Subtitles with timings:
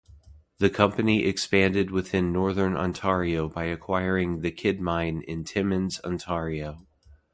[0.57, 6.87] The company expanded within northern Ontario by acquiring the Kidd Mine in Timmins, Ontario.